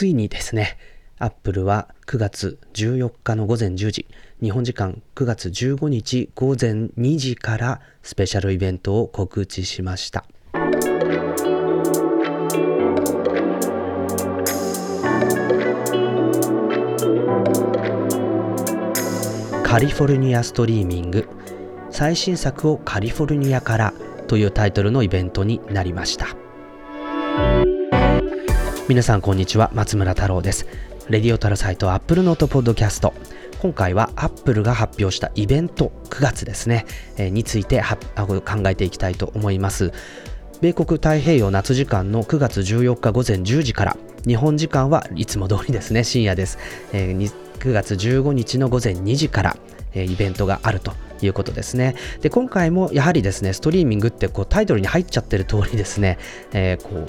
[0.00, 0.78] ついにですね、
[1.18, 4.06] アップルは9月14日の午前10時、
[4.40, 10.24] 日本時間9月15日午前2時からスペシャルイベントを告知しました。
[19.62, 21.28] カリフォルニアストリーミング
[21.90, 23.92] 最新作をカリフォルニアから
[24.28, 26.28] というタイトルのイベントになりました
[28.88, 30.66] 皆さんこんにちは松村太郎です。
[31.08, 33.14] レディオタロサイトアップルノートポッドキャスト。
[33.60, 36.86] 今回はアップルが発表したイベント9月ですね、
[37.16, 39.92] えー、について考えていきたいと思います。
[40.60, 43.96] 米国太平洋夏時間の9月14日午前10時から
[44.26, 46.58] 日本時間はいつも通りですね深夜です、
[46.92, 49.56] えー9月15日の午前2時から、
[49.92, 50.92] えイベントがあると。
[51.22, 51.96] いうことですね。
[52.22, 56.18] で、今回もやはりですね、ストリーミングってこうタイトルに入っちゃってる通りですね、
[56.54, 57.06] えー、こう、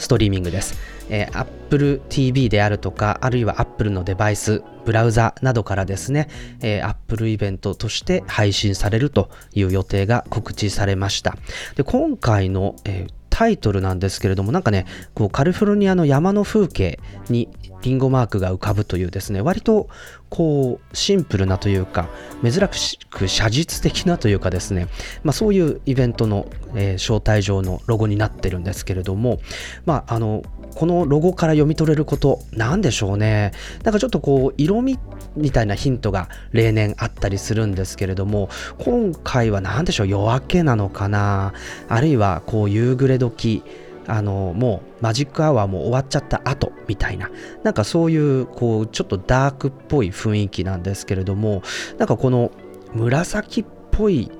[0.00, 0.74] ストリーミングです。
[1.10, 6.28] えー、Apple TV であるとか、あるいは Apple のデバイス、ブラウザなどからですね、
[6.62, 11.36] えー、Apple イベントとして配信されるという予定が告知されました。
[11.76, 14.84] で今回の、えータイトルなんですけれども、なんかね、
[15.14, 17.48] こうカリフォルニアの山の風景に
[17.80, 19.88] リンゴマークが浮かぶというですね、割と
[20.30, 22.08] こうシンプルなというか、
[22.42, 24.86] 珍しく写実的なというかですね、
[25.24, 29.40] まあ、そういうイベントの、えー、招待状のロゴになってるんですけれども、
[29.84, 30.42] まあ、あの
[30.74, 33.52] このロゴから読み取れること、なんでしょうね。
[33.82, 34.98] なんかちょっとこう、色味
[35.36, 41.54] みたいなヒントが例年あったりするんですけれども、今回は何でしょう、夜明けなのかな。
[41.88, 43.62] あるいはこう、夕暮れ時。
[44.06, 47.30] あのもうマジックアワーも終わっちゃった後みたいな。
[47.62, 51.62] なんかそういうこうちょっとダークっぽい雰囲気なんですけれども
[51.98, 52.50] なんかこの
[52.94, 54.30] 紫っぽい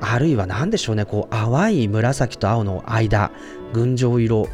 [0.00, 3.30] あるいは何でしょうねこう淡い紫と青の間
[3.72, 4.48] 群青色。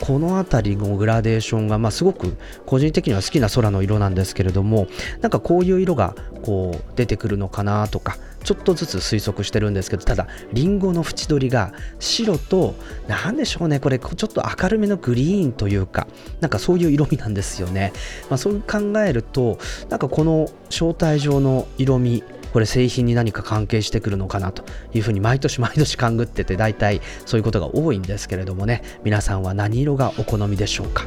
[0.00, 4.86] この辺りのグラデーションが、まあ、すごく個人的には好きな空の色なんですけれども
[5.20, 12.74] なんかこういう色がこう出てくるのかなとかちょっとずつ推測してるんですけどただリンゴの縁取りが白と
[13.08, 16.06] 何でしょうねこれちょっと明るめのグリーンというか
[16.40, 17.92] なんかそういう色味なんですよね、
[18.30, 22.22] まあ、そう考えるとなんかこの招待状の色味
[22.52, 28.82] これ製品に何か関係してくるのかなというふうに毎年毎年勘ぐってて大体そういうことが多いんですけれどもね。
[29.02, 31.04] 皆さんは何色がお好みでしょうか？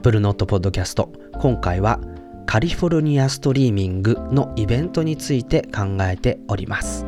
[0.00, 1.12] ップルノットポッドキャスト。
[1.40, 2.00] 今回は
[2.46, 7.04] カリフォルニアストリーミングのイベントについて考えております。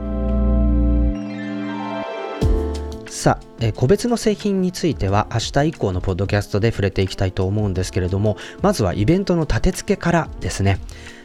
[3.12, 10.80] さあ、え個別の製品については明日以降のポッドキャストで触れていきたいと思うんですけれどもまずはイベントの立て付けからですね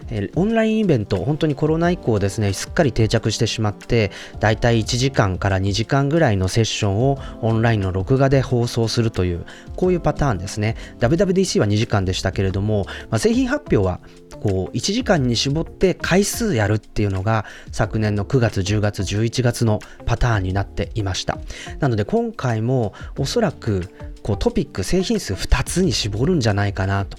[0.10, 9.46] えオンラインイベント、本当にコロナ以降ですね、すっかり定着してしまって、だいたい1時間から2時間ぐらいのセッションをオンラインの録画で放送するという、
[9.76, 10.78] こういうパターンですね。
[11.00, 14.00] WWDC は2時間でしたけれども、まあ、製品発表は
[14.42, 21.38] こう1時間に絞って回数やるっていうのが昨年の9月、10月、11月のパターンになっていました。
[21.80, 23.90] なので今回もおそらく
[24.24, 27.18] こうトピック、製品数2つに絞るんじゃないかなと。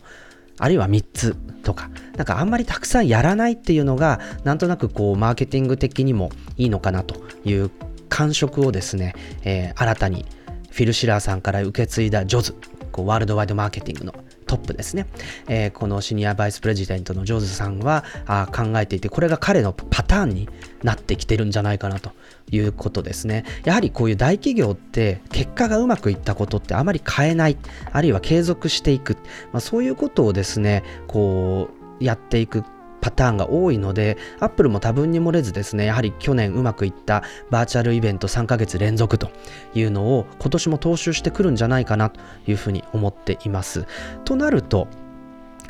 [0.60, 7.70] あるいは3つとか、なんかあんまりたくさんやらないっていうのが、なんとなくこう、マーケティング的にもいいのかなという
[8.08, 9.14] 感触をですね、
[9.44, 10.26] えー、新たに
[10.70, 12.54] フィル・シラーさんから受け継いだジョズ、
[12.90, 14.14] こうワールドワイドマーケティングの
[14.48, 15.06] トップですね、
[15.46, 20.48] えー、このシニアバイスプレジデントのジョーズさんはあ考えていて、これが彼のパターンに
[20.82, 22.12] なってきてるんじゃないかなと
[22.50, 23.44] いうことですね。
[23.64, 27.58] やはりこういう大企業って結果がうまくいったことってあまり変えない、
[27.92, 29.16] あるいは継続していく、
[29.52, 31.68] まあ、そういうことをですね、こ
[32.00, 32.64] うやっていく。
[33.00, 39.30] パターンが多いので、アップルも多分に漏れずですね、やはり去年うまくいったバーチャルイベント3ヶ月連続と
[39.74, 43.86] いうのを今年も踏襲してくるんじゃないかなというふうに思っています。
[44.24, 44.88] となると、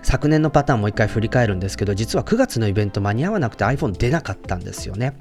[0.02, 5.16] 昨年のパターンもう一回振り返るんですけど、実は9月のイベント間に合わなくて iPhone 出なかったんですよね。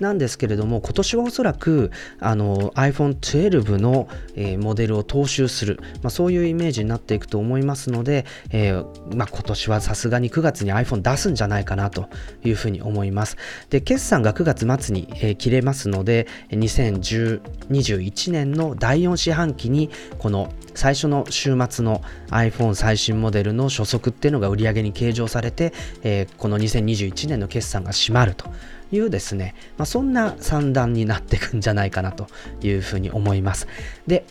[0.00, 1.90] なんですけれども、今年はおそらく
[2.20, 12.08] あの iPhone 12の、えー、モデルを踏襲する、まあ、そういうイメージになっていくと思いますので、えー、まあ、今年はさすがに9月に iPhone 出すんじゃないかなと
[12.44, 13.36] いうふうに思います。
[13.70, 25.72] で、決算が9月末に、えー、切れますので、2021年の第4四半期にこの最初の週末の iPhone 最新モデルの初速っていうのが売り上げに計上されて、
[26.02, 28.50] えー、この2021年の決算が閉まると
[28.90, 32.26] いうですね、まあ、そんな算段になっていくんじゃないかなと
[32.62, 33.66] いうふうに思います。
[34.06, 34.24] で、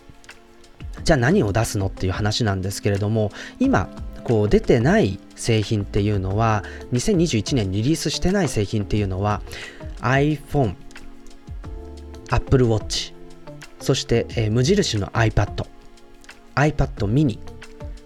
[1.03, 3.89] じゃあ何を出すのっていう話なんですけれども今
[4.23, 9.41] こう出てない製品っていうのは2021年リリースしてない製品っていうのは
[10.01, 10.75] iPhone、
[12.29, 13.13] Apple Watch
[13.79, 15.65] そして、えー、無印の iPad、
[16.56, 17.39] iPad mini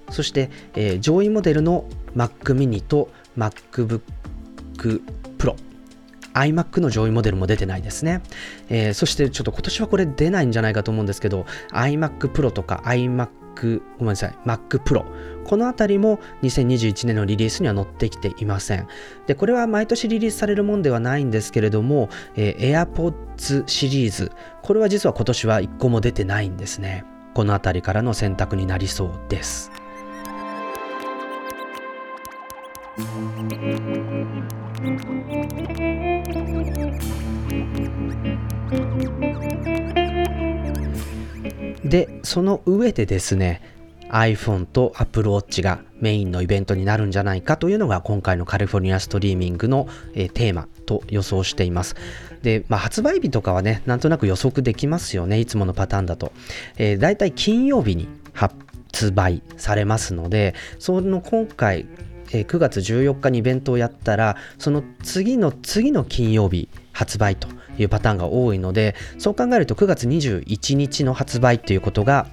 [0.10, 4.02] そして、えー、上位モデルの Mac mini と MacBook
[5.38, 5.56] Pro
[6.34, 8.22] iMac の上位モデルも出てないですね、
[8.70, 13.30] えー、そしてちょっと今年はこれ出ないんじゃないかと思うんですけど iMac Pro とか iMac
[13.98, 15.06] ごめんなさい Mac Pro
[15.46, 18.88] このあたりも2021年のリリースには載ってきていません。
[19.28, 24.32] でこれは毎年リリースされるもんではないんですけれども、えー、AirPods シリーズ。
[24.64, 27.06] これは実は今年は1個も出てないんですね。
[27.36, 29.72] このあたりからの選択になりそうです
[41.84, 43.62] で、その上でですね、
[44.10, 51.96] iPhone と Apple Watch がメインのイベントになるんじゃないかというのが今回のカリフォルニアストリーミングの、え、テーマと予想しています。
[52.46, 56.32] で、まあ、発売日とかはね、なんとなく予測できますよね、いつものパターンだと。
[56.78, 61.88] えー、だいたい金曜日に発売されますので、その今回、
[62.32, 67.48] えー、9月14日にイベントをやったら、その次の次の金曜日発売と
[67.80, 72.28] いうパターンが多いので、そう考えると9月21日の発売ということが、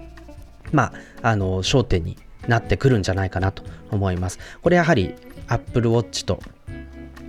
[0.72, 0.92] ま
[1.22, 4.38] あ、あの、焦点になってくるんじゃないかなと思います。
[4.60, 5.14] これやはり
[5.48, 6.38] Apple Watch と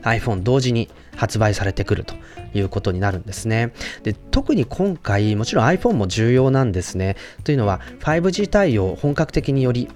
[0.03, 2.15] iPhone 同時に発売されてくると
[2.53, 3.73] いうことになるんですね。
[4.03, 7.15] で特に今回、もちろん iPhone も重要なんですね。
[7.43, 9.89] というのは 5G 対応本格的により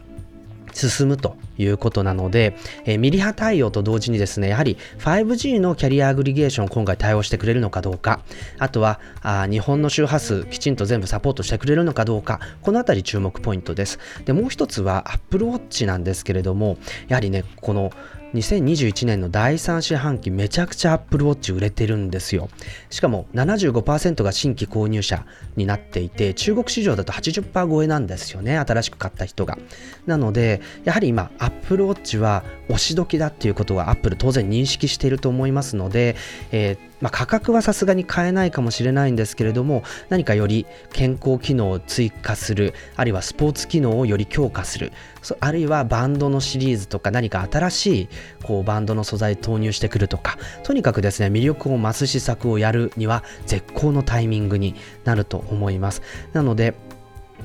[0.77, 2.55] 進むということなので、
[2.85, 8.21] えー、ミリ波対応と同時にですね、やはり 5G のキャリアアグリゲーション今回対応してくれるのかどうか、
[8.59, 13.99] あとはあ日本の周波数きちんと全部サポートしてくれるのかどうか、このあたり注目ポイントです。
[14.25, 16.77] で、もう一つは Apple Watch なんですけれども、
[17.07, 17.91] やはりね、この
[18.37, 22.49] 2021年の第3四半期めちゃくちゃ Apple Watch 売れてるんですよ。
[22.91, 25.25] しかも75%が新規購入者
[25.55, 29.57] になっていて、中国市場だと80%超えなんですよね、新しく買った人が。
[30.05, 36.15] なので、やはり今 Apple Watch は押し時だっていうことは Apple 当然認識していると思いますので、
[36.51, 44.91] えーまあ、価格はさすがに買えないかもしれないんですけれども何かより健康機能を追加するあるいはスポーツ機能をより強化する
[45.39, 48.09] あるいはバンドのシリーズとか何か新しい
[48.43, 56.01] こうバンドの素材投入してくるとかとにかくですね魅力を増す施策をやるには絶好のタイミングになると思います。
[56.33, 56.75] なので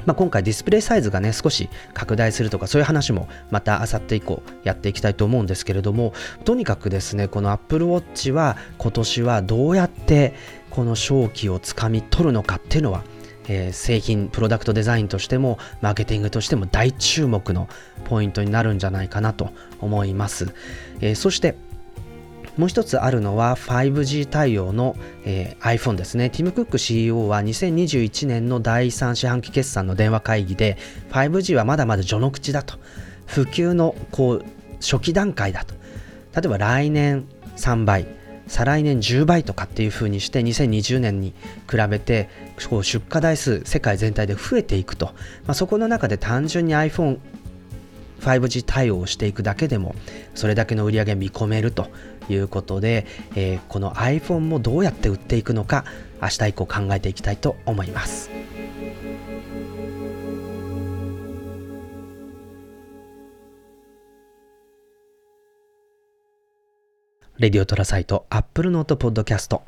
[0.07, 6.13] まあ、今回ディスプレイサイズがね少し拡大するとかそういう話もまたあさって以降やっていきたいと思うんですけれども
[6.45, 10.35] とにかくですねこの Apple Watch は今年はどうやって
[10.71, 13.05] この商機をつかみ取るのかっていうのは
[13.49, 17.69] えー、製品プロダクトデザインとしてもマーケティングとしても大注目の
[18.05, 19.51] ポイントになるんじゃないかなと
[19.81, 20.55] 思います、
[21.01, 21.57] えー、そして
[22.57, 24.95] もう一つあるのは 5G 対応の、
[25.25, 26.29] えー、iPhone ですね。
[26.29, 30.77] ティム・クック CEO は2021年の第3四半期決算の電話会議で
[31.11, 32.79] 5G はまだまだ序の口だと。
[33.27, 34.45] 普及のこう
[34.83, 35.75] 初期段階だと。
[36.35, 38.07] 例えば来年3倍、
[38.53, 41.33] 再来年10倍とかっていう風にして2020年に
[41.71, 42.29] 比べて
[42.69, 47.19] こう出荷台数世界全体で増えていくと、まあ、そこの中で単純に iPhone
[48.21, 49.95] 5G 対応をしていくだけでも
[50.35, 51.89] それだけの売り上げ見込めると
[52.29, 55.87] いうことで、えー、この iPhone もどうやって売っていくのか
[56.21, 58.31] 明日以降考えていきたいと思います。
[67.39, 69.63] レディオタロサイトアップルノートポッドキャスト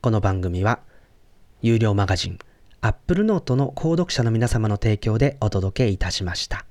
[0.00, 0.78] この番組は
[1.60, 2.38] 有料マガジン
[2.82, 6.69] アップルノートの購読者の皆様の提供でお届けいたしました。